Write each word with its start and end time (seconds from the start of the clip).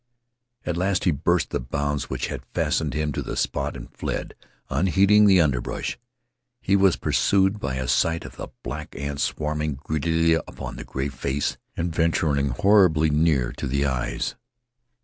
At 0.65 0.77
last 0.77 1.03
he 1.03 1.11
burst 1.11 1.51
the 1.51 1.59
bonds 1.59 2.09
which 2.09 2.25
had 2.25 2.41
fastened 2.55 2.95
him 2.95 3.11
to 3.11 3.21
the 3.21 3.37
spot 3.37 3.77
and 3.77 3.95
fled, 3.95 4.33
unheeding 4.67 5.27
the 5.27 5.39
underbrush. 5.39 5.99
He 6.59 6.75
was 6.75 6.95
pursued 6.95 7.59
by 7.59 7.75
a 7.75 7.87
sight 7.87 8.25
of 8.25 8.35
the 8.35 8.47
black 8.63 8.95
ants 8.95 9.21
swarming 9.21 9.75
greedily 9.75 10.33
upon 10.33 10.77
the 10.77 10.85
gray 10.85 11.09
face 11.09 11.59
and 11.77 11.93
venturing 11.93 12.47
horribly 12.49 13.11
near 13.11 13.51
to 13.57 13.67
the 13.67 13.85
eyes. 13.85 14.33